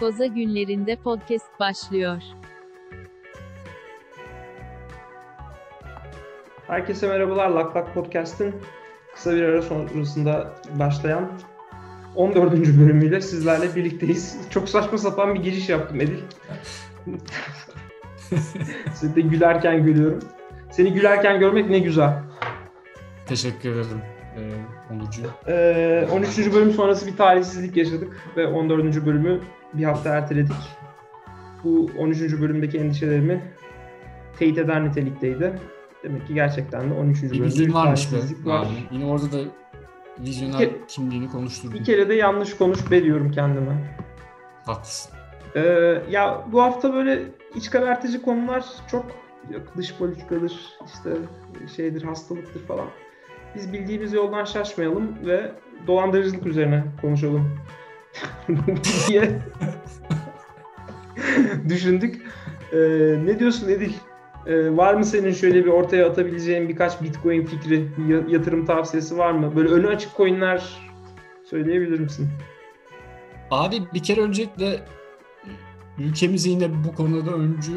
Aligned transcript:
Koza 0.00 0.26
günlerinde 0.26 0.96
podcast 0.96 1.60
başlıyor. 1.60 2.22
Herkese 6.66 7.08
merhabalar. 7.08 7.50
Lak 7.50 7.76
Lak 7.76 7.94
Podcast'ın 7.94 8.54
kısa 9.14 9.36
bir 9.36 9.42
ara 9.42 9.62
sonrasında 9.62 10.54
başlayan 10.70 11.28
14. 12.16 12.52
bölümüyle 12.52 13.20
sizlerle 13.20 13.76
birlikteyiz. 13.76 14.38
Çok 14.50 14.68
saçma 14.68 14.98
sapan 14.98 15.34
bir 15.34 15.40
giriş 15.42 15.68
yaptım 15.68 16.00
Edil. 16.00 16.20
Sizi 18.94 19.16
de 19.16 19.20
gülerken 19.20 19.84
gülüyorum. 19.84 20.22
Seni 20.70 20.92
gülerken 20.92 21.40
görmek 21.40 21.70
ne 21.70 21.78
güzel. 21.78 22.22
Teşekkür 23.26 23.70
ederim 23.72 24.17
ee, 24.38 24.94
Onurcu. 24.94 25.22
Ee, 25.48 26.08
13. 26.12 26.52
bölüm 26.54 26.70
sonrası 26.70 27.06
bir 27.06 27.16
talihsizlik 27.16 27.76
yaşadık 27.76 28.16
ve 28.36 28.46
14. 28.46 29.06
bölümü 29.06 29.40
bir 29.74 29.84
hafta 29.84 30.14
erteledik. 30.14 30.56
Bu 31.64 31.90
13. 31.98 32.20
bölümdeki 32.40 32.78
endişelerimi 32.78 33.42
teyit 34.38 34.58
eder 34.58 34.84
nitelikteydi. 34.84 35.60
Demek 36.04 36.26
ki 36.26 36.34
gerçekten 36.34 36.90
de 36.90 36.94
13. 36.94 37.22
Bir 37.22 37.30
bölümde 37.30 37.58
bir 37.58 37.74
varmış 37.74 38.06
be. 38.06 38.10
talihsizlik 38.10 38.46
var. 38.46 38.60
Abi. 38.60 38.68
Yine 38.90 39.06
orada 39.06 39.32
da 39.32 39.38
vizyoner 40.18 40.60
ke- 40.60 40.86
kimliğini 40.88 41.28
konuşturdun. 41.30 41.78
Bir 41.78 41.84
kere 41.84 42.08
de 42.08 42.14
yanlış 42.14 42.56
konuş 42.56 42.90
be 42.90 43.04
diyorum 43.04 43.30
kendime. 43.30 43.96
Haklısın. 44.66 45.12
Ee, 45.56 46.02
ya 46.10 46.44
bu 46.52 46.62
hafta 46.62 46.94
böyle 46.94 47.22
iç 47.54 47.70
karartıcı 47.70 48.22
konular 48.22 48.64
çok 48.90 49.06
yok 49.50 49.62
dış 49.76 49.94
politikadır 49.94 50.52
işte 50.86 51.10
şeydir 51.76 52.02
hastalıktır 52.02 52.60
falan. 52.60 52.86
Biz 53.54 53.72
bildiğimiz 53.72 54.12
yoldan 54.12 54.44
şaşmayalım 54.44 55.26
ve 55.26 55.52
dolandırıcılık 55.86 56.46
üzerine 56.46 56.84
konuşalım 57.00 57.50
diye 59.08 59.38
düşündük. 61.68 62.22
Ee, 62.72 62.78
ne 63.24 63.38
diyorsun 63.38 63.68
Edil? 63.68 63.92
Ee, 64.46 64.76
var 64.76 64.94
mı 64.94 65.04
senin 65.04 65.32
şöyle 65.32 65.64
bir 65.64 65.70
ortaya 65.70 66.06
atabileceğin 66.08 66.68
birkaç 66.68 67.02
Bitcoin 67.02 67.44
fikri, 67.46 67.88
ya- 68.08 68.24
yatırım 68.28 68.66
tavsiyesi 68.66 69.18
var 69.18 69.32
mı? 69.32 69.56
Böyle 69.56 69.68
önü 69.68 69.86
açık 69.88 70.16
coinler 70.16 70.78
söyleyebilir 71.44 72.00
misin? 72.00 72.28
Abi 73.50 73.76
bir 73.94 74.02
kere 74.02 74.20
öncelikle 74.20 74.80
ülkemiz 75.98 76.46
yine 76.46 76.84
bu 76.84 76.94
konuda 76.94 77.30
öncü 77.30 77.72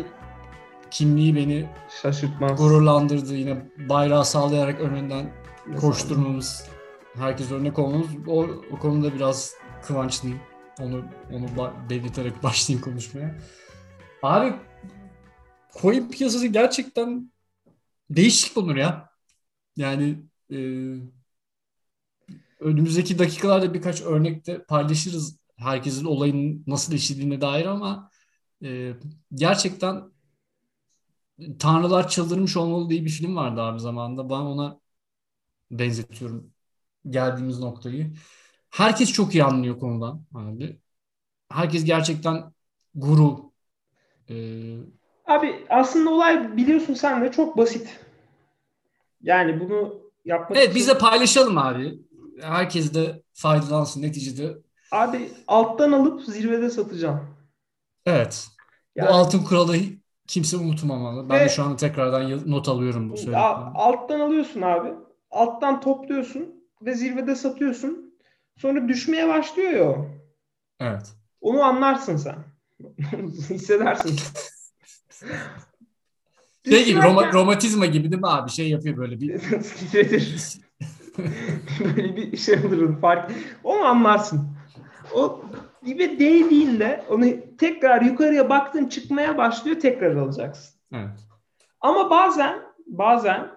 kimliği 0.92 1.36
beni 1.36 1.66
Şaşırtmaz. 2.02 2.58
gururlandırdı. 2.62 3.34
Yine 3.36 3.58
bayrağı 3.90 4.26
sallayarak 4.26 4.80
önünden 4.82 5.26
koşturmamız, 5.80 6.66
herkes 7.16 7.52
örnek 7.52 7.80
olmamız. 7.80 8.08
O, 8.28 8.48
o 8.72 8.80
konuda 8.80 9.14
biraz 9.14 9.54
kıvançlıyım. 9.84 10.40
Onu 10.80 11.06
onu 11.32 11.74
belirterek 11.90 12.44
başlayayım 12.44 12.86
konuşmaya. 12.86 13.38
Abi 14.24 14.54
coin 15.82 16.10
piyasası 16.10 16.48
gerçekten 16.48 17.32
değişik 18.10 18.58
olur 18.58 18.76
ya. 18.76 19.10
Yani 19.76 20.24
e, 20.52 20.58
önümüzdeki 22.60 23.20
dakikalarda 23.20 23.74
birkaç 23.74 24.02
örnekte 24.02 24.64
paylaşırız 24.64 25.40
herkesin 25.58 26.06
olayın 26.06 26.64
nasıl 26.68 26.94
işlediğine 26.94 27.42
dair 27.42 27.66
ama 27.66 28.10
e, 28.64 28.94
gerçekten 29.34 30.12
Tanrılar 31.60 32.10
Çıldırmış 32.10 32.58
Olmalı 32.58 32.90
diye 32.90 33.06
bir 33.06 33.10
film 33.10 33.36
vardı 33.36 33.62
abi 33.62 33.80
zamanında. 33.80 34.30
Ben 34.30 34.36
ona 34.36 34.81
benzetiyorum 35.80 36.52
geldiğimiz 37.10 37.60
noktayı. 37.60 38.14
Herkes 38.70 39.12
çok 39.14 39.36
iyi 39.36 39.44
anlıyor 39.44 39.80
konudan 39.80 40.24
abi. 40.36 40.80
Herkes 41.52 41.84
gerçekten 41.86 42.54
guru. 42.96 43.52
Ee, 44.30 44.78
Abi 45.28 45.66
aslında 45.70 46.10
olay 46.10 46.58
biliyorsun 46.58 46.94
sen 46.94 47.22
de 47.24 47.32
çok 47.32 47.58
basit. 47.58 48.00
Yani 49.22 49.60
bunu 49.60 50.02
yapmak 50.26 50.58
evet 50.58 50.68
için- 50.70 50.76
biz 50.76 50.88
de 50.88 50.98
paylaşalım 50.98 51.58
abi. 51.58 52.00
Herkes 52.42 52.94
de 52.94 53.24
faydalansın 53.34 54.02
neticede. 54.02 54.58
Abi 54.92 55.32
alttan 55.48 55.92
alıp 55.92 56.22
zirvede 56.22 56.70
satacağım. 56.70 57.28
Evet. 58.06 58.48
Yani 58.96 59.10
Bu 59.10 59.14
altın 59.14 59.44
kuralı 59.44 59.76
kimse 60.28 60.58
unutmamalı. 60.58 61.30
Ben 61.30 61.40
Ve- 61.40 61.46
de 61.46 61.50
şu 61.50 61.64
anda 61.64 61.76
tekrardan 61.76 62.52
not 62.52 62.70
alıyorum 62.70 63.10
bu 63.10 63.18
söylediklerimi. 63.18 63.46
alttan 63.76 64.20
alıyorsun 64.20 64.62
abi. 64.62 64.90
Alttan 65.32 65.82
topluyorsun 65.82 66.66
ve 66.82 66.96
zirvede 66.96 67.36
satıyorsun. 67.36 68.16
Sonra 68.58 68.88
düşmeye 68.88 69.28
başlıyor 69.28 69.72
ya 69.72 69.90
o. 69.90 70.08
Evet. 70.80 71.14
Onu 71.42 71.64
anlarsın 71.64 72.18
sen. 72.18 72.36
Hissedersin. 73.50 74.20
Şey 76.70 76.86
gibi 76.86 77.00
roma- 77.00 77.34
romatizma 77.34 77.86
gibi 77.86 78.12
değil 78.12 78.22
mi 78.22 78.28
abi? 78.28 78.52
Şey 78.52 78.70
yapıyor 78.70 78.98
böyle 78.98 79.20
bir. 79.20 79.42
Böyle 81.80 82.16
bir 82.16 82.38
şey 82.38 82.56
olur 82.66 83.02
fark. 83.02 83.32
Onu 83.64 83.86
anlarsın. 83.86 84.50
O 85.14 85.42
dibe 85.86 86.20
değdiğinde 86.20 87.06
onu 87.10 87.26
tekrar 87.58 88.02
yukarıya 88.02 88.50
baktın 88.50 88.86
çıkmaya 88.86 89.38
başlıyor 89.38 89.80
tekrar 89.80 90.16
alacaksın. 90.16 90.80
Evet. 90.94 91.20
Ama 91.82 92.10
bazen 92.10 92.62
bazen 92.88 93.50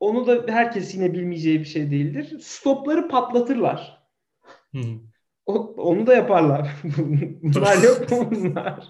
onu 0.00 0.26
da 0.26 0.52
herkes 0.52 0.94
yine 0.94 1.12
bilmeyeceği 1.12 1.60
bir 1.60 1.64
şey 1.64 1.90
değildir. 1.90 2.40
Stopları 2.40 3.08
patlatırlar. 3.08 4.06
Hı. 4.74 4.80
O, 5.46 5.54
onu 5.76 6.06
da 6.06 6.14
yaparlar. 6.14 6.70
Bunlar 7.42 7.82
yok 7.82 8.10
mu 8.10 8.30
bunlar? 8.30 8.88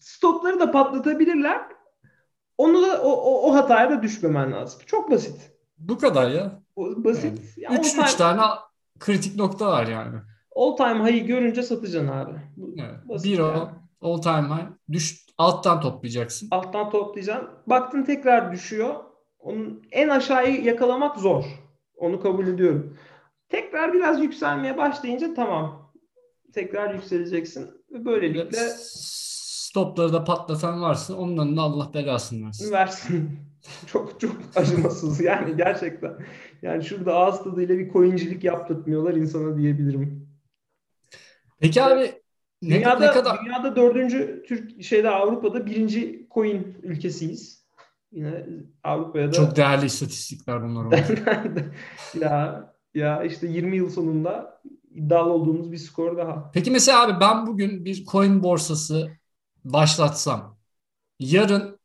Stopları 0.00 0.60
da 0.60 0.70
patlatabilirler. 0.70 1.60
Onu 2.58 2.82
da 2.82 3.02
o, 3.02 3.10
o, 3.10 3.48
o 3.50 3.54
hataya 3.54 3.90
da 3.90 4.02
düşmemen 4.02 4.52
lazım. 4.52 4.80
Çok 4.86 5.10
basit. 5.10 5.52
Bu 5.78 5.98
kadar 5.98 6.30
ya. 6.30 6.62
Basit. 6.76 7.58
Ya, 7.58 7.70
all, 7.70 7.76
Üç, 7.76 7.92
time, 7.92 8.04
üç 8.04 8.14
tane 8.14 8.42
kritik 8.98 9.36
nokta 9.36 9.66
var 9.66 9.86
yani. 9.86 10.18
all 10.56 10.76
time 10.76 11.04
high'ı 11.04 11.26
görünce 11.26 11.62
satacaksın 11.62 12.08
abi. 12.08 12.32
Evet. 12.78 13.08
basit 13.08 13.26
Bir 13.26 13.38
yani. 13.38 13.58
o 13.58 13.68
all 14.00 14.22
time 14.22 14.48
high. 14.48 14.66
Düş, 14.92 15.26
alttan 15.40 15.80
toplayacaksın. 15.80 16.48
Alttan 16.50 16.90
toplayacaksın. 16.90 17.48
Baktın 17.66 18.02
tekrar 18.02 18.52
düşüyor. 18.52 18.94
Onun 19.38 19.82
en 19.92 20.08
aşağıyı 20.08 20.64
yakalamak 20.64 21.16
zor. 21.16 21.44
Onu 21.96 22.20
kabul 22.20 22.46
ediyorum. 22.46 22.96
Tekrar 23.48 23.92
biraz 23.92 24.20
yükselmeye 24.20 24.76
başlayınca 24.76 25.34
tamam. 25.34 25.92
Tekrar 26.54 26.94
yükseleceksin. 26.94 27.70
Ve 27.92 28.04
böylelikle 28.04 28.58
Stopları 29.70 30.12
da 30.12 30.24
patlatan 30.24 30.82
varsa 30.82 31.14
onların 31.14 31.56
da 31.56 31.62
Allah 31.62 31.94
belasını 31.94 32.46
versin. 32.46 32.72
versin. 32.72 33.38
çok 33.86 34.20
çok 34.20 34.36
acımasız 34.56 35.20
yani 35.20 35.56
gerçekten. 35.56 36.12
Yani 36.62 36.84
şurada 36.84 37.14
ağız 37.14 37.44
tadıyla 37.44 37.78
bir 37.78 37.92
coincilik 37.92 38.44
yaptırtmıyorlar 38.44 39.14
insana 39.14 39.56
diyebilirim. 39.58 40.28
Peki 41.60 41.82
abi 41.82 42.19
ne, 42.62 42.74
Dünyada, 42.74 43.06
ne 43.06 43.12
kadar 43.12 43.44
dünyada 43.44 43.76
dördüncü 43.76 44.44
Türk 44.48 44.82
şeyde 44.82 45.10
Avrupa'da 45.10 45.66
birinci 45.66 46.26
coin 46.34 46.76
ülkesiyiz. 46.82 47.64
Yine 48.12 48.46
Avrupa'ya 48.84 49.28
da 49.28 49.32
çok 49.32 49.56
değerli 49.56 49.86
istatistikler 49.86 50.62
bunlar. 50.62 50.86
ya 52.20 52.64
ya 52.94 53.22
işte 53.22 53.46
20 53.46 53.76
yıl 53.76 53.90
sonunda 53.90 54.60
iddialı 54.94 55.32
olduğumuz 55.32 55.72
bir 55.72 55.76
skor 55.76 56.16
daha. 56.16 56.50
Peki 56.54 56.70
mesela 56.70 57.02
abi 57.02 57.20
ben 57.20 57.46
bugün 57.46 57.84
bir 57.84 58.04
coin 58.04 58.42
borsası 58.42 59.10
başlatsam 59.64 60.56
yarın 61.20 61.78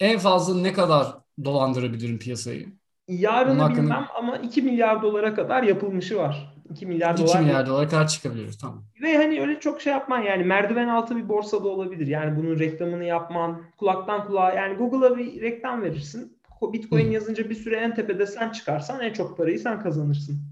en 0.00 0.18
fazla 0.18 0.60
ne 0.60 0.72
kadar 0.72 1.06
dolandırabilirim 1.44 2.18
piyasayı? 2.18 2.68
Yarını 3.08 3.50
Bunun 3.54 3.58
hakkında- 3.58 3.82
bilmem 3.82 4.06
ama 4.18 4.36
2 4.36 4.62
milyar 4.62 5.02
dolara 5.02 5.34
kadar 5.34 5.62
yapılmışı 5.62 6.16
var. 6.16 6.54
2 6.72 6.86
milyar 6.86 7.12
2 7.12 7.22
dolar. 7.24 7.40
milyar 7.40 7.66
dolara 7.66 7.88
kadar 7.88 8.08
çıkabiliriz 8.08 8.58
tamam. 8.58 8.84
Ve 9.02 9.16
hani 9.16 9.40
öyle 9.40 9.60
çok 9.60 9.80
şey 9.80 9.92
yapman 9.92 10.18
yani 10.18 10.44
merdiven 10.44 10.88
altı 10.88 11.16
bir 11.16 11.28
borsada 11.28 11.68
olabilir. 11.68 12.06
Yani 12.06 12.36
bunun 12.36 12.58
reklamını 12.58 13.04
yapman, 13.04 13.62
kulaktan 13.78 14.26
kulağa 14.26 14.52
yani 14.52 14.76
Google'a 14.76 15.16
bir 15.18 15.40
reklam 15.42 15.82
verirsin. 15.82 16.38
Bitcoin 16.72 17.08
Hı. 17.08 17.12
yazınca 17.12 17.50
bir 17.50 17.54
süre 17.54 17.76
en 17.76 17.94
tepede 17.94 18.26
sen 18.26 18.50
çıkarsan 18.50 19.00
en 19.00 19.12
çok 19.12 19.36
parayı 19.36 19.58
sen 19.58 19.80
kazanırsın. 19.82 20.42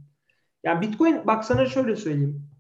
Yani 0.65 0.81
Bitcoin 0.81 1.27
bak 1.27 1.45
sana 1.45 1.67
şöyle 1.67 1.97
söyleyeyim. 1.97 2.51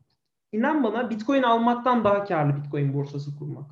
İnan 0.53 0.85
bana 0.85 1.11
Bitcoin 1.11 1.43
almaktan 1.43 2.05
daha 2.05 2.25
karlı 2.25 2.57
Bitcoin 2.57 2.95
borsası 2.95 3.37
kurmak. 3.39 3.71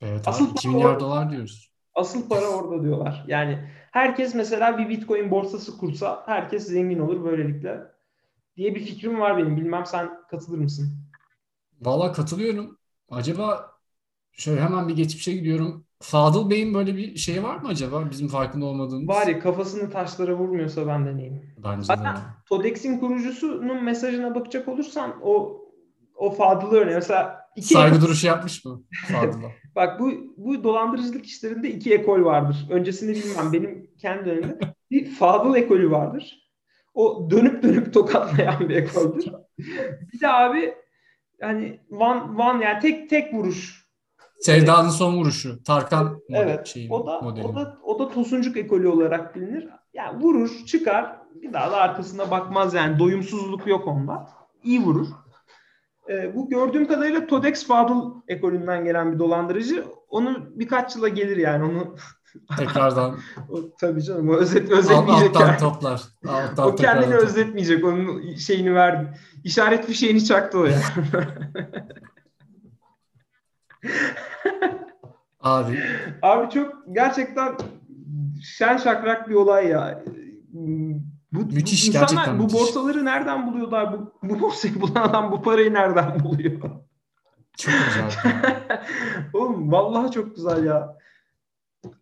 Evet 0.00 0.28
Asıl 0.28 0.44
abi 0.44 0.50
2 0.50 0.68
para 0.68 0.74
milyar 0.74 0.96
o- 0.96 1.00
dolar 1.00 1.30
diyoruz. 1.30 1.72
Asıl 1.94 2.28
para 2.28 2.46
orada 2.48 2.82
diyorlar. 2.82 3.24
Yani 3.28 3.70
herkes 3.92 4.34
mesela 4.34 4.78
bir 4.78 4.88
Bitcoin 4.88 5.30
borsası 5.30 5.78
kursa 5.78 6.22
herkes 6.26 6.66
zengin 6.66 6.98
olur 6.98 7.24
böylelikle 7.24 7.80
diye 8.56 8.74
bir 8.74 8.80
fikrim 8.80 9.20
var 9.20 9.36
benim. 9.36 9.56
Bilmem 9.56 9.86
sen 9.86 10.10
katılır 10.30 10.58
mısın? 10.58 10.92
Valla 11.80 12.12
katılıyorum. 12.12 12.78
Acaba 13.10 13.70
şöyle 14.32 14.60
hemen 14.60 14.88
bir 14.88 14.96
geçmişe 14.96 15.32
gidiyorum. 15.32 15.84
Fadıl 16.00 16.50
Bey'in 16.50 16.74
böyle 16.74 16.96
bir 16.96 17.16
şeyi 17.16 17.42
var 17.42 17.56
mı 17.56 17.68
acaba? 17.68 18.10
Bizim 18.10 18.28
farkında 18.28 18.64
olmadığımız. 18.66 19.08
Var 19.08 19.26
ya 19.26 19.38
kafasını 19.38 19.90
taşlara 19.90 20.34
vurmuyorsa 20.34 20.86
ben 20.86 21.06
deneyeyim. 21.06 21.42
Bence 21.64 21.88
de. 21.88 21.92
Hatta 21.92 22.22
Todex'in 22.48 22.98
kurucusunun 22.98 23.84
mesajına 23.84 24.34
bakacak 24.34 24.68
olursan 24.68 25.14
o 25.22 25.60
o 26.14 26.30
Fadıl'ı 26.30 26.76
örneğin 26.76 26.94
mesela 26.98 27.40
iki 27.56 27.74
Saygı 27.74 28.00
duruşu 28.00 28.26
yapmış 28.26 28.64
mı 28.64 28.82
Fadıl'a? 29.12 29.50
Bak 29.76 30.00
bu 30.00 30.12
bu 30.36 30.64
dolandırıcılık 30.64 31.26
işlerinde 31.26 31.70
iki 31.70 31.94
ekol 31.94 32.24
vardır. 32.24 32.66
Öncesini 32.70 33.14
bilmem 33.14 33.52
benim 33.52 33.90
kendi 33.98 34.24
dönemimde. 34.24 34.58
Bir 34.90 35.10
Fadıl 35.10 35.54
ekolü 35.56 35.90
vardır. 35.90 36.45
O 36.96 37.30
dönüp 37.30 37.62
dönüp 37.62 37.94
tokatlayan 37.94 38.68
bir 38.68 38.76
ekoldür. 38.76 39.24
Bir 40.12 40.20
de 40.20 40.28
abi 40.28 40.74
yani 41.40 41.80
one, 41.90 42.42
one 42.42 42.64
yani 42.64 42.80
tek 42.80 43.10
tek 43.10 43.34
vuruş. 43.34 43.86
Sevda'nın 44.40 44.88
son 44.88 45.16
vuruşu. 45.16 45.62
Tarkan 45.64 46.20
Evet. 46.30 46.66
şeyi, 46.66 46.92
O 46.92 47.06
da 47.06 47.20
modeli. 47.20 47.46
o 47.46 47.54
da 47.54 47.78
o 47.84 47.98
da 47.98 48.08
tosuncuk 48.08 48.56
ekolü 48.56 48.88
olarak 48.88 49.36
bilinir. 49.36 49.68
Yani 49.94 50.22
vurur, 50.22 50.50
çıkar, 50.66 51.16
bir 51.42 51.52
daha 51.52 51.70
da 51.72 51.76
arkasına 51.76 52.30
bakmaz 52.30 52.74
yani 52.74 52.98
doyumsuzluk 52.98 53.66
yok 53.66 53.86
onda. 53.86 54.28
İyi 54.62 54.80
vurur. 54.82 55.06
Ee, 56.10 56.34
bu 56.36 56.48
gördüğüm 56.48 56.86
kadarıyla 56.86 57.26
Todex 57.26 57.66
Fadıl 57.66 58.14
ekolünden 58.28 58.84
gelen 58.84 59.12
bir 59.12 59.18
dolandırıcı. 59.18 59.84
Onu 60.08 60.46
birkaç 60.54 60.96
yıla 60.96 61.08
gelir 61.08 61.36
yani 61.36 61.64
onu 61.64 61.96
Tekrardan 62.58 63.18
o, 63.50 63.58
tabii 63.80 64.02
canım 64.02 64.28
o 64.28 64.32
özet 64.34 64.72
alt, 64.72 64.78
özetmeyecek 64.78 65.28
alttan 65.36 65.46
yani. 65.46 65.58
toplar. 65.58 66.02
Alttan 66.28 66.66
O 66.68 66.74
kendini 66.76 67.04
toplar. 67.04 67.18
özetmeyecek. 67.26 67.84
Onun 67.84 68.34
şeyini 68.34 68.74
verdi. 68.74 69.18
İşaret 69.44 69.86
fişeğini 69.86 70.24
çaktı 70.24 70.58
o 70.58 70.64
ya. 70.64 70.78
Abi 75.40 75.78
Abi 76.22 76.50
çok 76.50 76.74
gerçekten 76.92 77.54
şen 78.42 78.76
şakrak 78.76 79.28
bir 79.28 79.34
olay 79.34 79.66
ya. 79.68 80.04
Bu, 81.32 81.38
Müthiş, 81.54 81.84
bu 81.84 81.88
insanlar 81.88 82.08
gerçekten 82.08 82.38
bu 82.38 82.42
müthiş. 82.42 82.60
borsaları 82.60 83.04
nereden 83.04 83.46
buluyorlar? 83.46 83.92
Bu, 83.92 84.12
bu 84.22 84.40
borsayı 84.40 84.80
bulan 84.80 85.02
adam 85.02 85.32
bu 85.32 85.42
parayı 85.42 85.74
nereden 85.74 86.20
buluyor? 86.24 86.60
çok 87.58 87.74
güzel. 87.88 88.32
Oğlum 89.34 89.72
vallahi 89.72 90.10
çok 90.10 90.36
güzel 90.36 90.64
ya. 90.64 90.95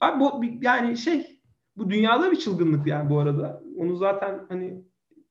Abi 0.00 0.20
bu 0.20 0.44
yani 0.60 0.96
şey 0.96 1.40
bu 1.76 1.90
dünyada 1.90 2.32
bir 2.32 2.36
çılgınlık 2.36 2.86
yani 2.86 3.10
bu 3.10 3.18
arada. 3.18 3.62
Onu 3.78 3.96
zaten 3.96 4.46
hani 4.48 4.84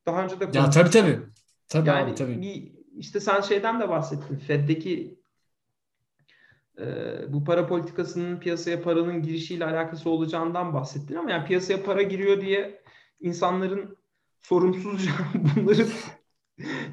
daha 0.06 0.24
önce 0.24 0.40
de 0.40 0.50
ya 0.54 0.70
tabii 0.70 0.90
tabii. 0.90 1.20
Tabii 1.68 1.90
Yani 1.90 2.04
abi 2.12 2.16
tabii. 2.16 2.42
bir 2.42 2.74
işte 2.98 3.20
sen 3.20 3.42
şeyden 3.42 3.80
de 3.80 3.90
bahsettin. 3.90 4.38
Fed'deki 4.38 5.20
e, 6.80 6.86
bu 7.34 7.44
para 7.44 7.68
politikasının 7.68 8.40
piyasaya 8.40 8.82
paranın 8.82 9.22
girişiyle 9.22 9.66
alakası 9.66 10.10
olacağından 10.10 10.74
bahsettin 10.74 11.16
ama 11.16 11.32
yani 11.32 11.46
piyasaya 11.46 11.84
para 11.84 12.02
giriyor 12.02 12.42
diye 12.42 12.84
insanların 13.20 13.98
sorumsuzca 14.42 15.12
bunları 15.56 15.88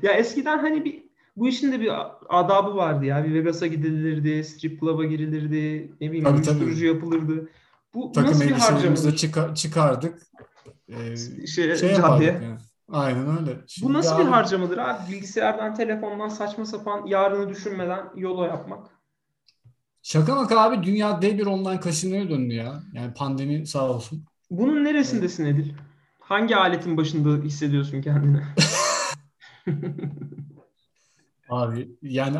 ya 0.02 0.12
eskiden 0.12 0.58
hani 0.58 0.84
bir 0.84 1.09
bu 1.40 1.48
işin 1.48 1.72
de 1.72 1.80
bir 1.80 1.92
adabı 2.28 2.76
vardı 2.76 3.04
ya. 3.04 3.24
Bir 3.24 3.34
Vegas'a 3.34 3.66
gidilirdi, 3.66 4.44
strip 4.44 4.80
club'a 4.80 5.04
girilirdi, 5.04 5.92
ne 6.00 6.08
bileyim 6.08 6.24
Tabii, 6.24 6.42
tabii. 6.42 6.56
uyuşturucu 6.58 6.86
yapılırdı. 6.86 7.48
Bu 7.94 8.12
Takım 8.12 8.30
nasıl 8.30 8.44
bir 8.44 8.50
harcamadır? 8.50 9.16
çıka- 9.16 9.54
çıkardık. 9.54 10.18
Ee, 10.88 11.16
Şey, 11.46 11.76
şey 11.76 11.90
yapardık 11.92 12.26
yani. 12.26 12.58
Aynen 12.88 13.38
öyle. 13.40 13.56
Bu 13.56 13.62
Şimdi 13.66 13.92
nasıl 13.92 14.18
bir 14.18 14.22
abi- 14.24 14.30
harcamadır 14.30 14.78
abi? 14.78 15.12
Bilgisayardan, 15.12 15.74
telefondan 15.74 16.28
saçma 16.28 16.64
sapan 16.64 17.06
yarını 17.06 17.48
düşünmeden 17.48 18.06
yola 18.16 18.46
yapmak. 18.46 18.86
Şaka 20.02 20.34
maka 20.34 20.60
abi 20.60 20.82
dünya 20.82 21.22
dev 21.22 21.38
bir 21.38 21.46
online 21.46 21.80
kasinoya 21.80 22.30
döndü 22.30 22.54
ya. 22.54 22.82
Yani 22.92 23.14
pandemi 23.14 23.66
sağ 23.66 23.90
olsun. 23.90 24.24
Bunun 24.50 24.84
neresindesin 24.84 25.46
Edil? 25.46 25.72
Hangi 26.20 26.56
aletin 26.56 26.96
başında 26.96 27.44
hissediyorsun 27.44 28.02
kendini? 28.02 28.40
Abi 31.50 31.88
yani 32.02 32.36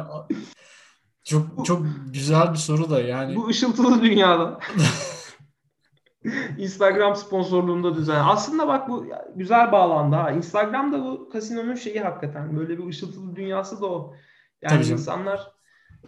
çok 1.25 1.67
çok 1.67 1.87
güzel 2.13 2.53
bir 2.53 2.59
soru 2.59 2.91
da 2.91 3.01
yani. 3.01 3.37
Bu 3.37 3.49
ışıltılı 3.49 4.03
dünyada. 4.03 4.61
Instagram 6.59 7.17
sponsorluğunda 7.17 7.95
düzen. 7.95 8.25
Aslında 8.25 8.69
bak 8.69 8.89
bu 8.89 9.07
güzel 9.37 9.73
bağlandı 9.73 10.17
ha. 10.17 10.31
Instagram'da 10.31 11.05
bu 11.05 11.29
kasinonun 11.29 11.75
şeyi 11.75 12.01
hakikaten 12.01 12.57
böyle 12.57 12.79
bir 12.79 12.87
ışıltılı 12.87 13.37
dünyası 13.37 13.81
da 13.81 13.87
o. 13.87 14.15
Yani 14.63 14.75
Tabii 14.75 14.85
canım. 14.85 14.99
insanlar 14.99 15.53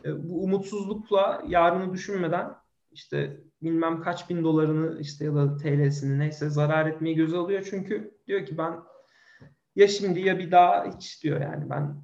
e, 0.05 0.29
bu 0.29 0.45
umutsuzlukla 0.45 1.43
yarını 1.49 1.93
düşünmeden 1.93 2.55
işte 2.91 3.41
bilmem 3.63 4.01
kaç 4.01 4.31
bin 4.31 4.45
dolarını 4.45 5.01
işte 5.01 5.25
ya 5.25 5.35
da 5.35 5.57
TL'sini 5.57 6.19
neyse 6.19 6.51
zarar 6.51 6.87
etmeyi 6.87 7.17
göze 7.17 7.37
alıyor. 7.37 7.67
Çünkü 7.71 8.19
diyor 8.27 8.47
ki 8.47 8.59
ben 8.59 8.75
ya 9.77 9.89
şimdi 9.89 10.21
ya 10.21 10.39
bir 10.39 10.51
daha 10.51 10.85
hiç 10.97 11.23
diyor 11.23 11.41
yani 11.41 11.71
ben 11.71 12.03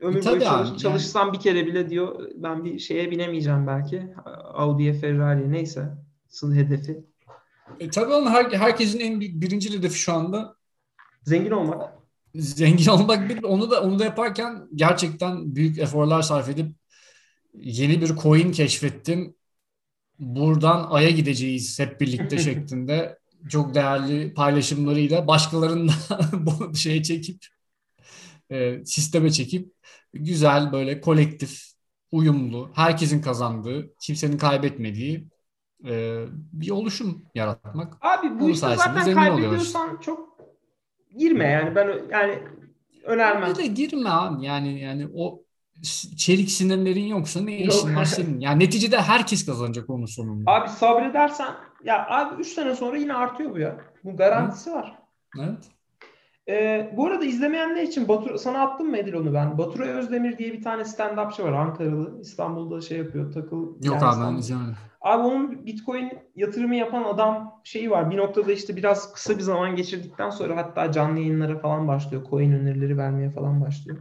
ömür 0.00 0.16
E, 0.16 0.20
tabii 0.20 0.40
boyu 0.40 0.48
abi, 0.50 0.56
çalış- 0.56 0.68
yani- 0.68 0.78
çalışsam 0.78 1.32
bir 1.32 1.40
kere 1.40 1.66
bile 1.66 1.90
diyor 1.90 2.30
ben 2.34 2.64
bir 2.64 2.78
şeye 2.78 3.10
binemeyeceğim 3.10 3.66
belki. 3.66 4.14
Audi'ye, 4.54 4.92
Ferrari'ye 4.94 5.50
neyse 5.52 5.88
sın 6.28 6.54
hedefi. 6.56 7.04
E, 7.80 7.90
tabii 7.90 8.12
onun 8.14 8.30
her, 8.30 8.50
herkesin 8.52 9.00
en 9.00 9.20
büyük 9.20 9.42
birinci 9.42 9.78
hedefi 9.78 9.98
şu 9.98 10.12
anda 10.12 10.54
Zengin 11.22 11.50
olmak. 11.50 11.92
zengin 12.34 12.90
olmak 12.90 13.28
bir 13.28 13.42
onu 13.42 13.70
da 13.70 13.82
onu 13.82 13.98
da 13.98 14.04
yaparken 14.04 14.68
gerçekten 14.74 15.54
büyük 15.56 15.78
eforlar 15.78 16.22
sarf 16.22 16.48
edip 16.48 16.72
yeni 17.54 18.00
bir 18.00 18.16
coin 18.16 18.52
keşfettim. 18.52 19.34
Buradan 20.18 20.86
Ay'a 20.90 21.10
gideceğiz 21.10 21.78
hep 21.80 22.00
birlikte 22.00 22.38
şeklinde 22.44 23.18
çok 23.48 23.74
değerli 23.74 24.34
paylaşımlarıyla 24.34 25.26
başkalarını 25.26 25.90
da 26.10 26.74
şeye 26.74 27.02
çekip 27.02 27.46
e, 28.50 28.84
sisteme 28.84 29.30
çekip 29.30 29.72
güzel 30.12 30.72
böyle 30.72 31.00
kolektif, 31.00 31.62
uyumlu, 32.12 32.70
herkesin 32.74 33.20
kazandığı, 33.22 33.94
kimsenin 34.00 34.38
kaybetmediği 34.38 35.26
e, 35.84 36.24
bir 36.52 36.70
oluşum 36.70 37.22
yaratmak. 37.34 37.96
Abi 38.00 38.40
bu 38.40 38.50
işte 38.50 38.76
zaten 38.76 39.00
zengin 39.00 39.16
oluyoruz. 39.16 39.72
kaybediyorsan 39.72 39.96
çok 40.00 40.38
girme 41.18 41.44
yani 41.44 41.74
ben 41.74 41.88
yani 42.10 42.38
önermem. 43.04 43.50
Bir 43.50 43.56
de 43.56 43.66
girme 43.66 44.10
abi 44.10 44.46
yani 44.46 44.80
yani 44.80 45.08
o 45.14 45.42
çelik 46.16 46.50
sinirlerin 46.50 47.06
yoksa 47.06 47.40
ne 47.40 47.58
işin 47.58 47.96
var 47.96 48.04
senin? 48.04 48.40
Yani 48.40 48.64
neticede 48.64 49.00
herkes 49.00 49.46
kazanacak 49.46 49.90
onun 49.90 50.06
sonunda. 50.06 50.50
Abi 50.50 50.68
sabredersen 50.68 51.54
ya 51.84 52.06
abi 52.08 52.40
3 52.40 52.46
sene 52.48 52.76
sonra 52.76 52.96
yine 52.96 53.14
artıyor 53.14 53.50
bu 53.50 53.58
ya. 53.58 53.76
Bu 54.04 54.16
garantisi 54.16 54.72
var. 54.72 54.98
Evet. 55.38 55.70
Ee, 56.48 56.90
bu 56.96 57.06
arada 57.06 57.24
izlemeyenler 57.24 57.82
için 57.82 58.08
Batur, 58.08 58.36
sana 58.36 58.60
attım 58.60 58.90
mı 58.90 58.96
Edil 58.96 59.14
onu 59.14 59.34
ben? 59.34 59.58
Baturay 59.58 59.88
Özdemir 59.88 60.38
diye 60.38 60.52
bir 60.52 60.62
tane 60.62 60.82
stand-upçı 60.82 61.42
var 61.42 61.52
Ankaralı. 61.52 62.20
İstanbul'da 62.20 62.80
şey 62.80 62.98
yapıyor 62.98 63.32
takıl. 63.32 63.66
Yok 63.66 63.84
yani 63.84 64.04
abi 64.04 64.24
ben 64.24 64.38
izlemedim. 64.38 64.74
Abi 65.00 65.22
onun 65.22 65.66
Bitcoin 65.66 66.12
yatırımı 66.36 66.74
yapan 66.74 67.04
adam 67.04 67.60
şeyi 67.64 67.90
var. 67.90 68.10
Bir 68.10 68.16
noktada 68.16 68.52
işte 68.52 68.76
biraz 68.76 69.12
kısa 69.12 69.36
bir 69.36 69.42
zaman 69.42 69.76
geçirdikten 69.76 70.30
sonra 70.30 70.56
hatta 70.56 70.92
canlı 70.92 71.18
yayınlara 71.18 71.58
falan 71.58 71.88
başlıyor. 71.88 72.26
Coin 72.30 72.52
önerileri 72.52 72.98
vermeye 72.98 73.30
falan 73.30 73.60
başlıyor. 73.60 73.98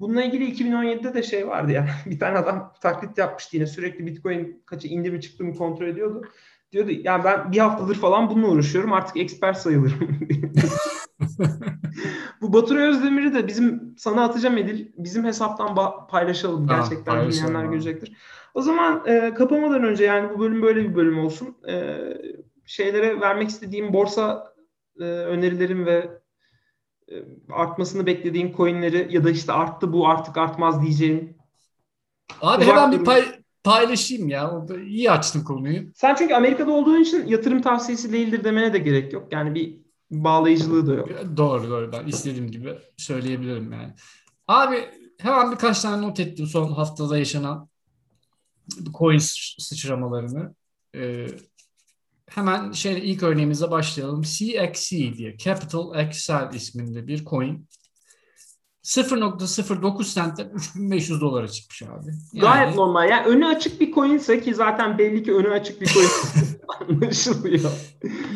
Bununla 0.00 0.24
ilgili 0.24 0.52
2017'de 0.52 1.14
de 1.14 1.22
şey 1.22 1.48
vardı 1.48 1.72
ya. 1.72 1.88
Bir 2.06 2.18
tane 2.18 2.38
adam 2.38 2.72
taklit 2.80 3.18
yapmıştı 3.18 3.56
yine. 3.56 3.66
Sürekli 3.66 4.06
Bitcoin 4.06 4.62
kaçı 4.66 4.88
indi 4.88 5.10
mi 5.10 5.20
çıktı 5.20 5.44
mı 5.44 5.54
kontrol 5.54 5.86
ediyordu. 5.86 6.24
Diyordu 6.72 6.90
yani 6.90 7.24
ben 7.24 7.52
bir 7.52 7.58
haftadır 7.58 7.94
falan 7.94 8.30
bununla 8.30 8.48
uğraşıyorum. 8.48 8.92
Artık 8.92 9.16
expert 9.16 9.56
sayılırım. 9.56 10.18
Bu 12.40 12.52
Baturay 12.52 12.88
Özdemir'i 12.88 13.34
de 13.34 13.46
bizim 13.46 13.94
sana 13.98 14.24
atacağım 14.24 14.58
Edil. 14.58 14.86
Bizim 14.96 15.24
hesaptan 15.24 15.74
paylaşalım. 16.06 16.66
Gerçekten 16.66 17.04
paylaşalım 17.04 17.48
dinleyenler 17.48 17.70
görecektir. 17.70 18.12
O 18.54 18.62
zaman 18.62 19.02
e, 19.06 19.34
kapamadan 19.34 19.84
önce 19.84 20.04
yani 20.04 20.30
bu 20.34 20.40
bölüm 20.40 20.62
böyle 20.62 20.80
bir 20.90 20.94
bölüm 20.94 21.18
olsun. 21.18 21.56
E, 21.68 21.98
şeylere 22.66 23.20
vermek 23.20 23.48
istediğim 23.48 23.92
borsa 23.92 24.54
e, 25.00 25.04
önerilerim 25.04 25.86
ve 25.86 26.10
e, 27.08 27.14
artmasını 27.50 28.06
beklediğin 28.06 28.56
coinleri 28.56 29.08
ya 29.10 29.24
da 29.24 29.30
işte 29.30 29.52
arttı 29.52 29.92
bu 29.92 30.08
artık 30.08 30.36
artmaz 30.36 30.82
diyeceğin. 30.82 31.36
Abi 32.40 32.62
Uzak 32.62 32.76
hemen 32.76 32.92
bir 32.92 33.04
pay- 33.04 33.42
paylaşayım 33.64 34.28
ya. 34.28 34.50
O 34.50 34.68
da 34.68 34.80
iyi 34.80 35.10
açtın 35.10 35.44
konuyu. 35.44 35.82
Sen 35.94 36.14
çünkü 36.14 36.34
Amerika'da 36.34 36.72
olduğun 36.72 37.00
için 37.00 37.26
yatırım 37.26 37.62
tavsiyesi 37.62 38.12
değildir 38.12 38.44
demene 38.44 38.72
de 38.72 38.78
gerek 38.78 39.12
yok. 39.12 39.32
Yani 39.32 39.54
bir 39.54 39.81
bağlayıcılığı 40.12 40.86
da 40.86 40.94
yok. 40.94 41.08
Doğru 41.36 41.70
doğru 41.70 41.92
ben 41.92 42.06
istediğim 42.06 42.50
gibi 42.50 42.78
söyleyebilirim 42.96 43.72
yani. 43.72 43.94
Abi 44.48 44.88
hemen 45.18 45.52
birkaç 45.52 45.80
tane 45.80 46.02
not 46.02 46.20
ettim 46.20 46.46
son 46.46 46.72
haftada 46.72 47.18
yaşanan 47.18 47.68
coin 48.98 49.18
sı- 49.18 49.62
sıçramalarını. 49.62 50.54
Ee, 50.96 51.26
hemen 52.28 52.72
şey 52.72 53.10
ilk 53.12 53.22
örneğimize 53.22 53.70
başlayalım. 53.70 54.22
CXC 54.22 55.14
diye 55.14 55.36
Capital 55.36 55.98
Excel 55.98 56.50
isminde 56.54 57.06
bir 57.06 57.24
coin. 57.24 57.68
0.09 58.82 60.04
sentten 60.04 60.50
3500 60.54 61.20
dolara 61.20 61.48
çıkmış 61.48 61.82
abi. 61.82 62.10
Yani, 62.32 62.40
Gayet 62.40 62.74
normal. 62.74 63.08
Yani 63.08 63.26
önü 63.26 63.46
açık 63.46 63.80
bir 63.80 63.92
coinse 63.92 64.40
ki 64.40 64.54
zaten 64.54 64.98
belli 64.98 65.22
ki 65.22 65.34
önü 65.34 65.50
açık 65.50 65.80
bir 65.80 65.86
coin 65.86 66.08
anlaşılıyor. 66.90 67.70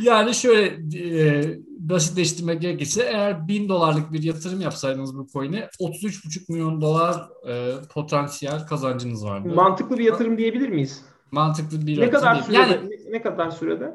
Yani 0.02 0.34
şöyle 0.34 0.66
e, 0.98 1.58
basitleştirmek 1.90 2.60
gerekirse 2.62 3.02
eğer 3.02 3.48
1000 3.48 3.68
dolarlık 3.68 4.12
bir 4.12 4.22
yatırım 4.22 4.60
yapsaydınız 4.60 5.16
bu 5.18 5.26
coin'e 5.32 5.68
33,5 5.80 6.52
milyon 6.52 6.80
dolar 6.80 7.28
e, 7.48 7.74
potansiyel 7.94 8.66
kazancınız 8.66 9.24
vardı. 9.24 9.48
Mantıklı 9.54 9.98
bir 9.98 10.04
yatırım 10.04 10.38
diyebilir 10.38 10.68
miyiz? 10.68 11.02
Mantıklı 11.30 11.86
bir 11.86 12.00
Ne 12.00 12.10
kadar 12.10 12.34
değil. 12.34 12.44
sürede? 12.44 12.58
Yani 12.60 12.90
ne, 12.90 13.12
ne 13.12 13.22
kadar 13.22 13.50
sürede? 13.50 13.94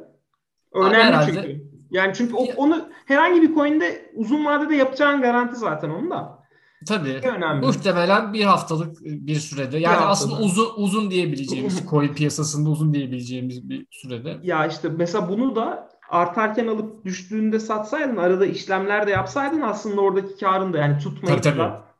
Önemli 0.73 0.95
herhalde- 1.03 1.31
çünkü. 1.33 1.71
Yani 1.91 2.13
çünkü 2.15 2.35
o- 2.35 2.53
onu 2.57 2.85
herhangi 3.05 3.41
bir 3.41 3.55
coin'de 3.55 4.11
uzun 4.15 4.45
vadede 4.45 4.75
yapacağın 4.75 5.21
garanti 5.21 5.55
zaten 5.55 5.89
onun 5.89 6.09
da. 6.11 6.41
tabii 6.87 7.09
Önemli. 7.23 7.65
muhtemelen 7.65 8.33
bir 8.33 8.43
haftalık 8.43 8.97
bir 9.01 9.35
sürede. 9.35 9.77
Yani 9.77 9.85
haftada. 9.93 10.09
aslında 10.09 10.39
uzun 10.39 10.67
uzun 10.77 11.11
diyebileceğimiz 11.11 11.81
coin 11.89 12.13
piyasasında 12.13 12.69
uzun 12.69 12.93
diyebileceğimiz 12.93 13.69
bir 13.69 13.87
sürede. 13.91 14.37
Ya 14.43 14.67
işte 14.67 14.89
mesela 14.89 15.29
bunu 15.29 15.55
da 15.55 15.90
artarken 16.11 16.67
alıp 16.67 17.05
düştüğünde 17.05 17.59
satsaydın 17.59 18.17
arada 18.17 18.45
işlemler 18.45 19.07
de 19.07 19.11
yapsaydın 19.11 19.61
aslında 19.61 20.01
oradaki 20.01 20.39
karın 20.39 20.73
da 20.73 20.77
yani 20.77 20.99
tutmayıp 20.99 21.43
Tabii, 21.43 21.57
da 21.57 21.91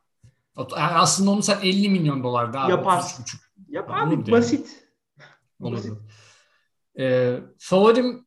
Yani 0.56 0.92
aslında 0.94 1.30
onu 1.30 1.42
sen 1.42 1.58
50 1.62 1.88
milyon 1.88 2.24
dolarda 2.24 2.60
abi. 2.60 2.70
Yaparsın. 2.70 3.22
33,5 3.22 3.36
yap 3.68 3.90
abi 3.90 4.14
yani? 4.14 4.30
basit. 4.30 4.88
olurdu. 5.60 6.02
Ee, 6.98 7.38
favorim 7.58 8.26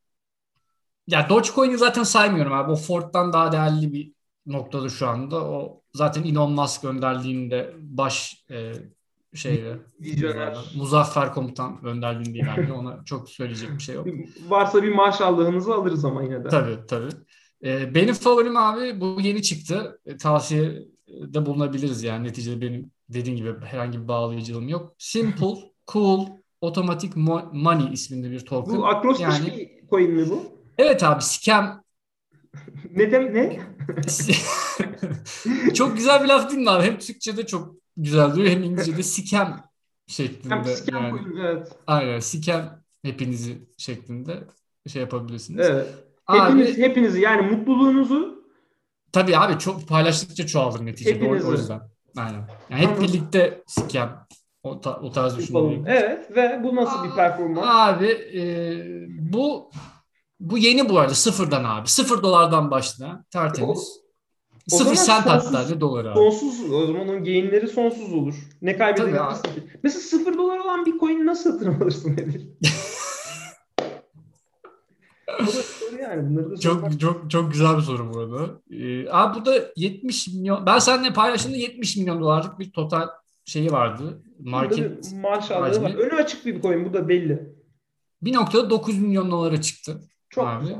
ya 1.07 1.29
Dogecoin'i 1.29 1.77
zaten 1.77 2.03
saymıyorum 2.03 2.53
abi. 2.53 2.71
O 2.71 2.75
Ford'dan 2.75 3.33
daha 3.33 3.51
değerli 3.51 3.93
bir 3.93 4.13
noktada 4.45 4.89
şu 4.89 5.07
anda. 5.07 5.35
O 5.35 5.81
zaten 5.93 6.23
Elon 6.23 6.51
Musk 6.51 6.83
önderliğinde 6.83 7.73
baş 7.79 8.45
e, 8.51 8.73
şeyde 9.37 9.77
Vizyoner. 9.99 10.57
Muzaffer 10.77 11.33
Komutan 11.33 11.85
önderliğinde 11.85 12.37
ilerliyor. 12.37 12.77
Ona 12.77 13.03
çok 13.05 13.29
söyleyecek 13.29 13.71
bir 13.71 13.79
şey 13.83 13.95
yok. 13.95 14.07
Varsa 14.47 14.83
bir 14.83 14.93
maşallahınızı 14.93 15.73
alırız 15.73 16.05
ama 16.05 16.23
yine 16.23 16.43
de. 16.43 16.47
Tabii 16.47 16.77
tabii. 16.87 17.09
Ee, 17.63 17.95
benim 17.95 18.13
favorim 18.13 18.57
abi 18.57 19.01
bu 19.01 19.17
yeni 19.21 19.41
çıktı. 19.41 19.99
E, 20.05 20.17
tavsiyede 20.17 21.45
bulunabiliriz 21.45 22.03
yani. 22.03 22.27
Neticede 22.27 22.61
benim 22.61 22.91
dediğim 23.09 23.37
gibi 23.37 23.53
herhangi 23.65 24.01
bir 24.03 24.07
bağlayıcılığım 24.07 24.67
yok. 24.67 24.95
Simple, 24.97 25.55
Cool, 25.91 26.25
Automatic 26.61 27.09
Mo- 27.13 27.49
Money 27.63 27.93
isminde 27.93 28.31
bir 28.31 28.39
token. 28.39 28.77
Bu 28.77 28.87
akrostiş 28.87 29.23
Yani- 29.23 29.57
bir 29.57 29.87
coin 29.89 30.11
mi 30.11 30.29
bu? 30.29 30.43
Evet 30.77 31.03
abi 31.03 31.21
scam. 31.23 31.83
Ne 32.91 33.11
dem 33.11 33.33
ne? 33.33 33.59
çok 35.73 35.97
güzel 35.97 36.23
bir 36.23 36.27
laf 36.27 36.51
değil 36.51 36.61
mi 36.61 36.69
abi? 36.69 36.83
Hem 36.83 36.99
Türkçe'de 36.99 37.45
çok 37.45 37.75
güzel 37.97 38.35
diyor 38.35 38.47
hem 38.47 38.63
İngilizce'de 38.63 39.03
scam 39.03 39.63
şeklinde. 40.07 40.55
Hem 40.55 40.65
scam 40.65 41.03
yani. 41.03 41.19
coin, 41.23 41.37
evet. 41.37 41.67
Aynen 41.87 42.19
scam 42.19 42.63
hepinizi 43.01 43.69
şeklinde 43.77 44.43
şey 44.87 45.01
yapabilirsiniz. 45.01 45.67
Evet. 45.69 45.87
Abi, 46.27 46.39
Hepiniz, 46.39 46.77
hepinizi 46.77 47.21
yani 47.21 47.51
mutluluğunuzu 47.51 48.45
Tabii 49.11 49.37
abi 49.37 49.59
çok 49.59 49.87
paylaştıkça 49.87 50.47
çoğalır 50.47 50.85
neticede 50.85 51.23
o, 51.23 51.27
Hepinizi. 51.27 51.47
o 51.47 51.51
yüzden. 51.51 51.81
Aynen. 52.17 52.47
Yani 52.69 52.81
hep 52.87 53.01
birlikte 53.01 53.63
scam 53.67 54.27
o, 54.63 54.81
ta- 54.81 54.99
o 55.01 55.11
tarz 55.11 55.37
düşünüyorum. 55.37 55.83
Evet 55.87 56.35
ve 56.35 56.61
bu 56.63 56.75
nasıl 56.75 57.03
bir 57.03 57.15
performans? 57.15 57.65
Abi 57.69 58.07
e, 58.07 58.41
bu 59.31 59.71
bu 60.39 60.57
yeni 60.57 60.89
bu 60.89 60.99
arada 60.99 61.13
sıfırdan 61.13 61.63
abi. 61.63 61.87
Sıfır 61.87 62.23
dolardan 62.23 62.71
başla. 62.71 63.23
Tertemiz. 63.31 64.04
O 64.71 64.75
Sıfır 64.77 64.95
sent 64.95 65.23
sonsuz- 65.27 65.53
hatta 65.53 65.73
ne 65.73 65.81
doları 65.81 66.11
abi. 66.11 66.17
Sonsuz 66.17 66.71
o 66.73 66.85
zaman 66.85 67.01
onun 67.09 67.23
gainleri 67.23 67.67
sonsuz 67.67 68.13
olur. 68.13 68.35
Ne 68.61 68.77
ki? 69.53 69.63
Mesela 69.83 70.01
sıfır 70.01 70.37
dolar 70.37 70.57
olan 70.57 70.85
bir 70.85 70.99
coin 70.99 71.25
nasıl 71.25 71.51
satın 71.51 71.73
alırsın 71.73 72.13
Edil? 72.13 72.41
Bu 75.39 75.45
da 75.47 75.51
soru 75.51 76.01
yani. 76.01 76.35
Da 76.37 76.41
sormak- 76.57 76.61
Çok 76.61 76.99
çok 76.99 77.31
çok 77.31 77.51
güzel 77.51 77.77
bir 77.77 77.81
soru 77.81 78.13
bu 78.13 78.19
arada. 78.19 78.61
Ee, 78.71 79.09
abi 79.09 79.39
bu 79.41 79.45
da 79.45 79.71
70 79.75 80.27
milyon. 80.27 80.65
Ben 80.65 80.79
seninle 80.79 81.13
paylaştığımda 81.13 81.57
70 81.57 81.97
milyon 81.97 82.21
dolarlık 82.21 82.59
bir 82.59 82.71
total 82.71 83.07
şeyi 83.45 83.71
vardı. 83.71 84.21
Market 84.39 85.13
Maşallah 85.13 85.83
var. 85.83 85.93
Önü 85.95 86.13
açık 86.13 86.45
bir 86.45 86.61
coin 86.61 86.85
bu 86.85 86.93
da 86.93 87.09
belli. 87.09 87.55
bir 88.21 88.33
noktada 88.33 88.69
9 88.69 88.99
milyon 88.99 89.31
dolara 89.31 89.61
çıktı. 89.61 90.01
Çok 90.29 90.47
Abi. 90.47 90.61
güzel. 90.61 90.79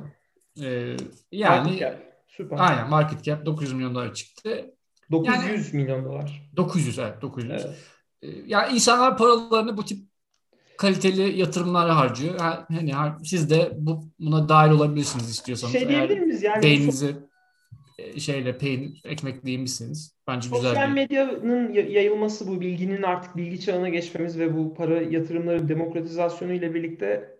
Ee, 0.71 0.97
yani 1.31 1.79
cap. 1.79 2.04
Süper. 2.37 2.57
aynen 2.59 2.89
market 2.89 3.23
cap 3.23 3.45
900 3.45 3.73
milyon 3.73 3.95
dolara 3.95 4.13
çıktı. 4.13 4.71
900 5.11 5.73
milyon 5.73 6.05
dolar. 6.05 6.49
900 6.55 6.99
evet 6.99 7.21
900. 7.21 7.51
Evet. 7.51 7.75
Ee, 8.21 8.27
Yani 8.47 8.73
insanlar 8.75 9.17
paralarını 9.17 9.77
bu 9.77 9.85
tip 9.85 9.99
kaliteli 10.77 11.39
yatırımlara 11.39 11.95
harcıyor. 11.97 12.39
Ha- 12.39 12.65
Hani 12.73 12.93
ha- 12.93 13.17
siz 13.25 13.49
de 13.49 13.71
bu 13.77 14.03
buna 14.19 14.49
dahil 14.49 14.71
olabilirsiniz 14.71 15.29
istiyorsanız. 15.29 15.73
Şey 15.73 15.89
diyebilir 15.89 16.19
miyiz 16.19 16.43
yani? 16.43 16.63
beyninizi 16.63 17.15
e, 17.99 18.19
şeyle 18.19 18.57
peynir 18.57 19.01
ekmekleyemişsiniz. 19.05 20.15
Bence 20.27 20.49
Sosyal 20.49 20.69
güzel 20.71 20.87
bir 20.89 20.93
medyanın 20.93 21.73
ya- 21.73 21.89
yayılması, 21.89 22.47
bu 22.47 22.61
bilginin 22.61 23.03
artık 23.03 23.37
bilgi 23.37 23.61
çağına 23.61 23.89
geçmemiz 23.89 24.39
ve 24.39 24.57
bu 24.57 24.73
para 24.73 25.01
yatırımları 25.01 25.67
demokratizasyonu 25.67 26.53
ile 26.53 26.73
birlikte 26.73 27.37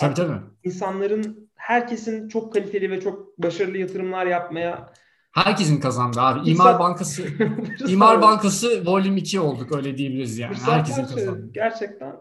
Tabii 0.00 0.14
tabii. 0.14 0.36
insanların, 0.64 1.43
herkesin 1.54 2.28
çok 2.28 2.52
kaliteli 2.52 2.90
ve 2.90 3.00
çok 3.00 3.38
başarılı 3.38 3.78
yatırımlar 3.78 4.26
yapmaya 4.26 4.92
Herkesin 5.32 5.80
kazandı 5.80 6.20
abi. 6.20 6.50
İmar 6.50 6.64
İnsan- 6.70 6.78
Bankası 6.78 7.22
fırsat- 7.22 7.90
İmar 7.90 8.22
Bankası 8.22 8.82
Volüm 8.86 9.16
2 9.16 9.40
olduk 9.40 9.76
öyle 9.76 9.98
diyebiliriz 9.98 10.38
yani. 10.38 10.54
fırsatlar 10.54 10.78
Herkesin 10.78 11.04
kazandı. 11.04 11.48
Gerçekten. 11.52 12.16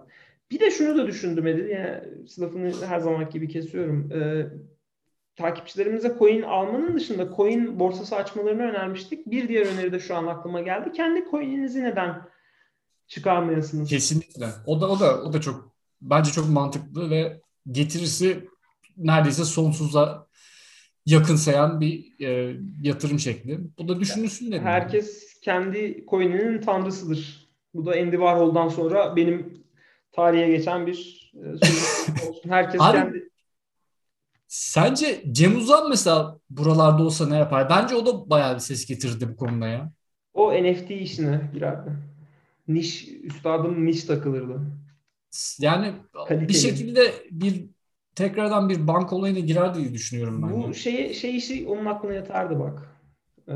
Bir 0.52 0.60
de 0.60 0.72
şunu 0.72 0.98
da 0.98 1.08
düşündüm 1.08 1.48
Edil. 1.48 1.70
Yani 1.70 2.00
lafını 2.40 2.74
her 2.86 3.00
zaman 3.00 3.30
gibi 3.30 3.48
kesiyorum. 3.48 4.12
Ee, 4.12 4.48
takipçilerimize 5.36 6.16
coin 6.20 6.42
almanın 6.42 6.96
dışında 6.96 7.36
coin 7.36 7.80
borsası 7.80 8.16
açmalarını 8.16 8.62
önermiştik. 8.62 9.32
Bir 9.32 9.48
diğer 9.48 9.66
öneri 9.66 9.92
de 9.92 10.00
şu 10.00 10.16
an 10.16 10.28
aklıma 10.28 10.62
geldi. 10.62 10.92
Kendi 10.92 11.25
coin'inizi 11.32 11.84
neden 11.84 12.22
çıkarmayasınız? 13.08 13.90
Kesinlikle. 13.90 14.48
O 14.66 14.82
da 14.82 14.90
o 14.90 15.00
da 15.00 15.22
o 15.22 15.34
da 15.34 15.42
çok 15.42 15.74
bence 16.02 16.32
çok 16.32 16.50
mantıklı 16.50 17.10
ve 17.10 17.42
getirisi 17.72 18.48
neredeyse 18.98 19.46
sonsuza 19.46 20.28
yakınsayan 21.06 21.82
bir 21.82 22.20
e, 22.26 22.58
yatırım 22.82 23.20
şekli. 23.20 23.60
Bu 23.78 23.88
da 23.88 24.00
düşünülsün 24.00 24.52
dedim. 24.52 24.64
Herkes 24.64 25.40
kendi 25.42 26.06
coin'inin 26.10 26.62
tanrısıdır. 26.62 27.50
Bu 27.74 27.86
da 27.86 27.92
Andy 27.92 28.12
Warhol'dan 28.12 28.70
sonra 28.70 29.16
benim 29.16 29.64
tarihe 30.12 30.48
geçen 30.48 30.88
bir 30.88 31.32
e, 31.36 31.48
olsun. 32.30 32.50
Herkes 32.50 32.82
Abi- 32.82 32.98
kendi 32.98 33.30
Sence 34.48 35.24
Cem 35.32 35.58
Uzan 35.58 35.90
mesela 35.90 36.40
buralarda 36.50 37.04
olsa 37.04 37.28
ne 37.30 37.38
yapar? 37.38 37.70
Bence 37.70 37.96
o 37.96 38.06
da 38.06 38.30
bayağı 38.30 38.56
bir 38.56 38.60
ses 38.60 38.86
getirirdi 38.86 39.30
bu 39.30 39.36
konuda 39.38 39.68
ya. 39.68 39.92
o 40.34 40.54
NFT 40.54 40.92
işine 40.92 41.52
girerdi. 41.54 41.90
Niş, 42.68 43.08
üstadım 43.08 43.86
niş 43.86 44.04
takılırdı. 44.04 44.62
Yani 45.60 45.94
Kaliteli. 46.28 46.50
bir 46.50 46.54
şekilde 46.54 47.14
bir 47.32 47.66
tekrardan 48.15 48.70
bir 48.70 48.88
bank 48.88 49.13
olayına 49.13 49.39
girer 49.39 49.75
diye 49.75 49.93
düşünüyorum 49.93 50.41
ben. 50.43 50.53
Bu 50.63 50.67
ya. 50.67 50.74
şey, 50.74 51.13
şey 51.13 51.38
işi 51.38 51.67
onun 51.67 51.86
aklına 51.86 52.13
yatardı 52.13 52.60
bak. 52.60 52.89
Ee, 53.48 53.53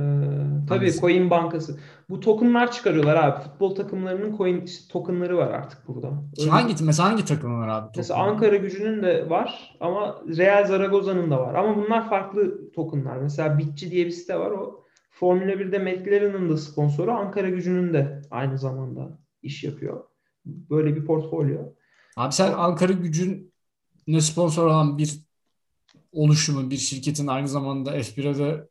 tabii 0.69 0.79
Hangisi? 0.79 0.99
coin 1.01 1.29
bankası. 1.29 1.79
Bu 2.09 2.19
tokenlar 2.19 2.71
çıkarıyorlar 2.71 3.15
abi. 3.15 3.43
Futbol 3.43 3.75
takımlarının 3.75 4.37
coin 4.37 4.61
işte 4.61 4.91
tokenları 4.91 5.37
var 5.37 5.47
artık 5.51 5.87
burada. 5.87 6.11
Öyle- 6.39 6.49
Hangi 6.49 6.83
mesela 6.83 7.09
hangi 7.09 7.25
takım 7.25 7.59
var 7.59 7.67
abi? 7.67 7.89
Mesela 7.97 8.19
Toplam? 8.19 8.33
Ankara 8.35 8.55
gücünün 8.55 9.03
de 9.03 9.29
var 9.29 9.77
ama 9.79 10.21
Real 10.37 10.65
Zaragoza'nın 10.65 11.31
da 11.31 11.39
var. 11.39 11.55
Ama 11.55 11.75
bunlar 11.77 12.09
farklı 12.09 12.71
tokenlar. 12.71 13.17
Mesela 13.17 13.57
Bitçi 13.57 13.91
diye 13.91 14.05
bir 14.05 14.11
site 14.11 14.39
var. 14.39 14.51
O 14.51 14.83
Formula 15.09 15.51
1'de 15.51 15.79
McLaren'ın 15.79 16.49
da 16.49 16.57
sponsoru. 16.57 17.11
Ankara 17.11 17.49
gücünün 17.49 17.93
de 17.93 18.21
aynı 18.31 18.57
zamanda 18.57 19.19
iş 19.41 19.63
yapıyor. 19.63 20.03
Böyle 20.45 20.95
bir 20.95 21.05
portfolyo. 21.05 21.59
Abi 22.17 22.33
sen 22.33 22.53
Ankara 22.53 22.93
gücün 22.93 23.53
ne 24.07 24.21
sponsor 24.21 24.65
olan 24.65 24.97
bir 24.97 25.19
oluşumu, 26.11 26.71
bir 26.71 26.77
şirketin 26.77 27.27
aynı 27.27 27.47
zamanda 27.47 27.97
F1'e 27.97 28.67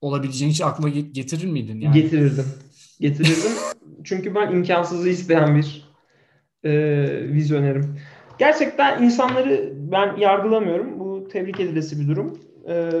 olabileceğini 0.00 0.52
hiç 0.52 0.60
get- 0.60 1.12
getirir 1.12 1.46
miydin? 1.46 1.80
Yani 1.80 2.02
Getirirdim. 2.02 2.46
Getirirdim. 3.00 3.52
Çünkü 4.04 4.34
ben 4.34 4.52
imkansızı 4.52 5.08
isteyen 5.08 5.56
bir 5.56 5.90
e, 6.64 6.72
vizyonerim. 7.32 8.00
Gerçekten 8.38 9.02
insanları 9.02 9.72
ben 9.74 10.16
yargılamıyorum. 10.16 11.00
Bu 11.00 11.28
tebrik 11.28 11.60
edilesi 11.60 12.00
bir 12.00 12.08
durum. 12.08 12.38
E, 12.68 12.92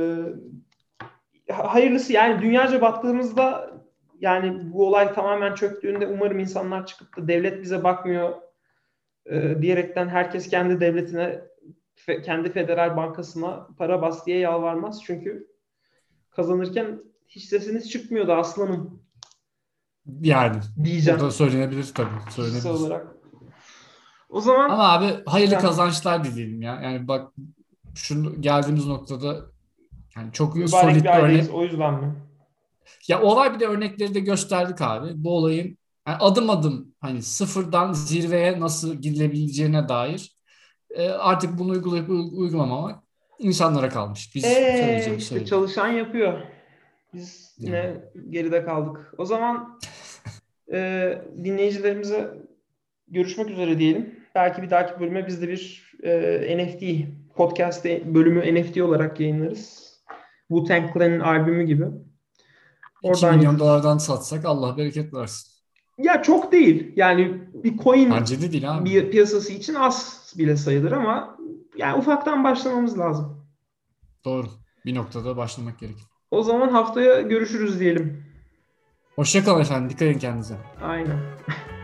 hayırlısı 1.52 2.12
yani 2.12 2.42
dünyaca 2.42 2.80
baktığımızda 2.80 3.70
yani 4.20 4.72
bu 4.72 4.86
olay 4.86 5.14
tamamen 5.14 5.54
çöktüğünde 5.54 6.06
umarım 6.06 6.38
insanlar 6.38 6.86
çıkıp 6.86 7.16
da 7.16 7.28
devlet 7.28 7.62
bize 7.62 7.84
bakmıyor 7.84 8.32
e, 9.26 9.62
diyerekten 9.62 10.08
herkes 10.08 10.48
kendi 10.48 10.80
devletine 10.80 11.40
fe- 12.06 12.22
kendi 12.22 12.52
federal 12.52 12.96
bankasına 12.96 13.68
para 13.78 14.02
bas 14.02 14.26
diye 14.26 14.38
yalvarmaz. 14.38 15.02
Çünkü 15.04 15.46
kazanırken 16.30 17.00
hiç 17.28 17.44
sesiniz 17.44 17.90
çıkmıyordu 17.90 18.32
aslanım 18.32 19.02
Yani 20.20 20.56
diyeceğim 20.84 21.20
da 21.20 21.30
söylenebilir 21.30 21.90
tabii. 21.94 22.30
Söylenebilir. 22.30 22.70
olarak. 22.70 23.06
O 24.28 24.40
zaman 24.40 24.70
Ama 24.70 24.88
abi 24.92 25.24
hayırlı 25.26 25.54
Ya. 25.54 25.60
kazançlar 25.60 26.24
dileyelim 26.24 26.62
ya. 26.62 26.80
Yani 26.82 27.08
bak 27.08 27.32
şu 27.94 28.40
geldiğimiz 28.42 28.86
noktada 28.86 29.46
yani 30.16 30.32
çok 30.32 30.54
mübarek 30.56 30.70
solid 30.70 31.04
bir 31.04 31.08
örnek. 31.10 31.54
o 31.54 31.64
yüzden 31.64 31.94
mi? 31.94 32.14
Ya 33.08 33.22
olay 33.22 33.54
bir 33.54 33.60
de 33.60 33.66
örnekleri 33.66 34.14
de 34.14 34.20
gösterdik 34.20 34.80
abi. 34.80 35.08
Bu 35.14 35.36
olayın 35.36 35.78
yani 36.08 36.16
adım 36.20 36.50
adım 36.50 36.94
hani 37.00 37.22
sıfırdan 37.22 37.92
zirveye 37.92 38.60
nasıl 38.60 38.94
gidilebileceğine 38.94 39.88
dair 39.88 40.36
e, 40.90 41.08
artık 41.08 41.58
bunu 41.58 41.70
uygulayıp 41.72 42.08
uy- 42.10 42.30
uygulamamak 42.32 43.02
insanlara 43.38 43.88
kalmış. 43.88 44.34
Biz 44.34 44.44
Ee, 44.44 44.48
işte 44.48 45.02
söyleyeceğiz. 45.02 45.48
çalışan 45.48 45.88
yapıyor. 45.88 46.40
Biz 47.14 47.54
yine 47.58 48.04
geride 48.30 48.64
kaldık. 48.64 49.14
O 49.18 49.24
zaman 49.24 49.80
e, 50.72 51.22
dinleyicilerimize 51.44 52.34
görüşmek 53.08 53.50
üzere 53.50 53.78
diyelim. 53.78 54.20
Belki 54.34 54.62
bir 54.62 54.70
dahaki 54.70 55.00
bölüme 55.00 55.26
biz 55.26 55.42
de 55.42 55.48
bir 55.48 55.92
e, 56.02 56.58
NFT 56.58 56.82
podcast 57.36 57.84
bölümü 57.84 58.54
NFT 58.60 58.80
olarak 58.80 59.20
yayınlarız. 59.20 59.90
Wu-Tang 60.50 60.92
Clan'ın 60.92 61.20
albümü 61.20 61.64
gibi. 61.64 61.84
2 61.84 63.08
Oradan 63.08 63.36
milyon 63.36 63.58
dolardan 63.58 63.98
satsak 63.98 64.44
Allah 64.44 64.76
bereket 64.76 65.14
versin. 65.14 65.59
Ya 66.02 66.22
çok 66.22 66.52
değil. 66.52 66.92
Yani 66.96 67.40
bir 67.54 67.78
coin 67.78 68.10
değil 68.10 68.70
abi. 68.70 68.84
bir 68.90 69.10
piyasası 69.10 69.52
için 69.52 69.74
az 69.74 70.20
bile 70.38 70.56
sayılır 70.56 70.92
ama 70.92 71.36
yani 71.76 71.98
ufaktan 71.98 72.44
başlamamız 72.44 72.98
lazım. 72.98 73.46
Doğru. 74.24 74.46
Bir 74.86 74.94
noktada 74.94 75.36
başlamak 75.36 75.78
gerekir. 75.78 76.04
O 76.30 76.42
zaman 76.42 76.68
haftaya 76.68 77.20
görüşürüz 77.20 77.80
diyelim. 77.80 78.24
Hoşçakalın 79.16 79.60
efendim. 79.60 79.90
Dikkat 79.90 80.02
edin 80.02 80.18
kendinize. 80.18 80.54
Aynen. 80.82 81.18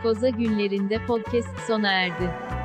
Koza 0.03 0.29
günlerinde 0.29 1.07
podcast 1.07 1.59
sona 1.67 1.93
erdi. 1.93 2.56